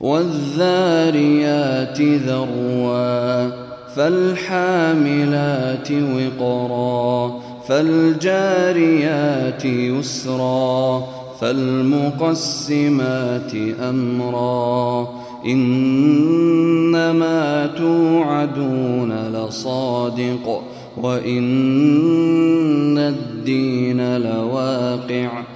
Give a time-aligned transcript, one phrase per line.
[0.00, 3.50] والذاريات ذروا
[3.96, 11.04] فالحاملات وقرا فالجاريات يسرا
[11.40, 15.08] فالمقسمات أمرا.
[15.46, 20.62] إنما توعدون لصادق
[20.96, 25.55] وإن الدين لواقع.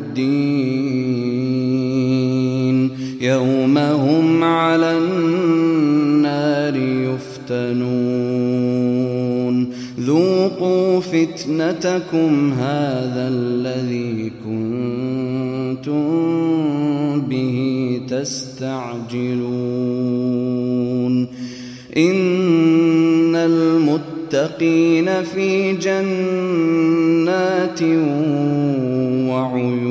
[3.21, 7.71] يوم هم على النار يفتنون.
[9.99, 16.01] ذوقوا فتنتكم هذا الذي كنتم
[17.21, 19.41] به تستعجلون.
[21.97, 27.81] إن المتقين في جنات
[29.29, 29.90] وعيون.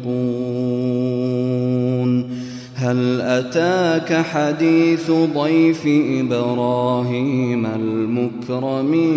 [2.75, 9.13] هل أتاك حديث ضيف إبراهيم المكرمين؟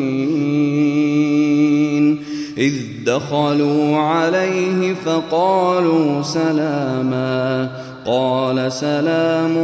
[2.57, 2.73] إذ
[3.05, 7.71] دخلوا عليه فقالوا سلاما.
[8.05, 9.55] قال سلام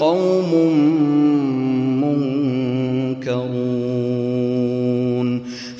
[0.00, 0.52] قوم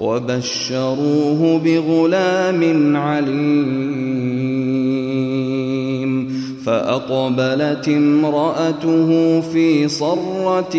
[0.00, 4.78] وبشروه بغلام عليم.
[6.66, 10.76] فأقبلت امرأته في صرة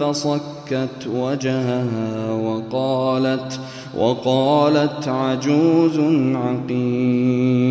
[0.00, 3.60] فصكت وجهها وقالت
[3.98, 5.98] وقالت عجوز
[6.34, 7.62] عقيم.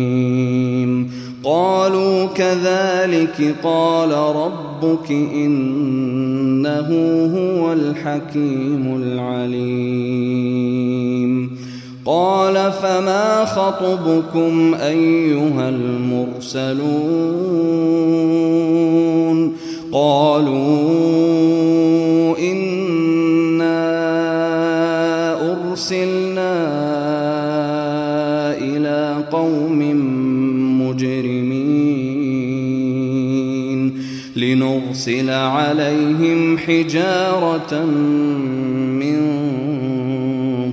[1.44, 4.12] قالوا كذلك قال
[4.82, 6.88] ربك إنه
[7.36, 10.02] هو الحكيم العليم.
[12.04, 16.82] قال فما خطبكم أيها المرسلون؟
[19.92, 20.52] قالوا
[22.38, 23.82] إنا
[25.52, 26.31] أرسلنا
[35.08, 37.84] لنرسل عليهم حجارة
[39.00, 39.18] من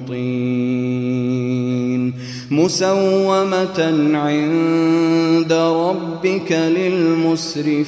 [0.08, 2.14] طين
[2.52, 3.80] مسومة
[4.14, 7.80] عند ربك للمسرفين.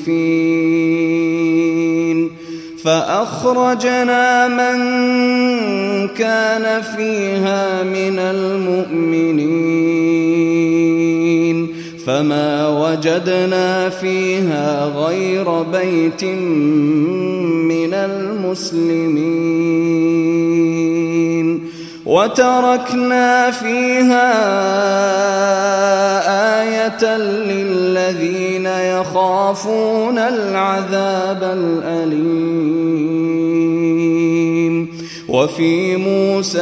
[2.83, 4.77] فأخرجنا من
[6.07, 9.90] كان فيها من المؤمنين.
[12.05, 19.51] فما وجدنا فيها غير بيت من المسلمين.
[22.05, 24.31] وتركنا فيها
[26.61, 33.01] آية للذين يخافون العذاب الأليم.
[35.29, 36.61] وفي موسى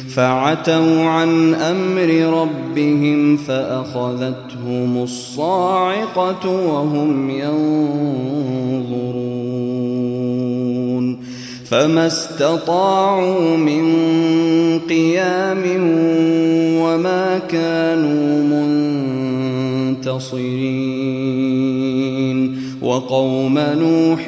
[0.15, 8.91] فعتوا عن أمر ربهم فأخذتهم الصاعقة وهم ينظرون
[11.65, 13.99] فما استطاعوا من
[14.89, 15.63] قيام
[16.81, 18.43] وما كانوا
[20.01, 20.71] منتصرين
[22.81, 24.27] وقوم نوح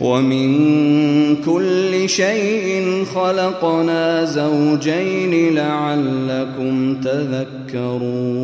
[0.00, 8.42] ومن كل شيء خلقنا زوجين لعلكم تذكرون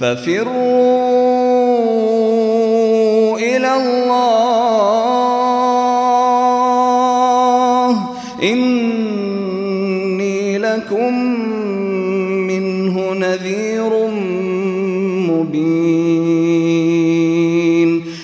[0.00, 1.20] ففروا
[3.38, 4.40] إلى الله
[8.42, 9.78] إني
[10.58, 11.19] لكم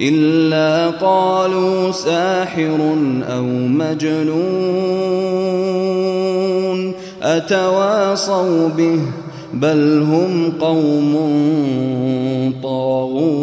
[0.00, 2.96] إلا قالوا ساحر
[3.28, 5.00] أو مجنون
[7.22, 9.00] أتواصوا به
[9.54, 11.12] بل هم قوم
[12.62, 13.40] طاغون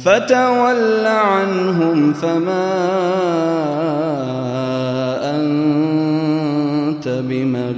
[0.00, 2.76] فتول عنهم فما
[5.36, 7.75] أنت بملوم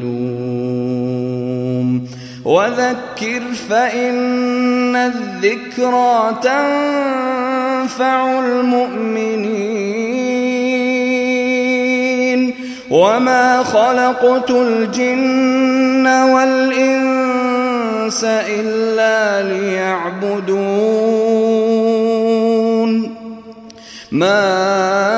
[2.48, 10.08] وذكر فإن الذكرى تنفع المؤمنين
[12.90, 17.44] وما خلقت الجن والإنس
[18.24, 20.98] إلا ليعبدون
[24.12, 25.17] ما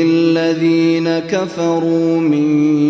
[1.19, 2.80] كفروا من